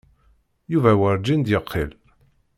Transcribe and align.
Yuba 0.71 0.91
werǧin 0.99 1.41
d-yeqqil. 1.41 1.91